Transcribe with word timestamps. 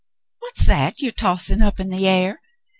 "What's 0.39 0.65
that 0.65 0.99
you 1.01 1.09
are 1.09 1.11
tossing 1.11 1.61
up 1.61 1.79
in 1.79 1.89
the 1.91 2.07
air? 2.07 2.41